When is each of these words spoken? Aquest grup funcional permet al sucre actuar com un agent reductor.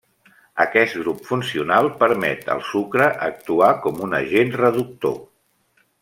Aquest 0.63 0.95
grup 1.01 1.19
funcional 1.27 1.89
permet 1.99 2.49
al 2.55 2.63
sucre 2.71 3.09
actuar 3.29 3.69
com 3.87 4.01
un 4.09 4.17
agent 4.25 4.53
reductor. 4.67 5.13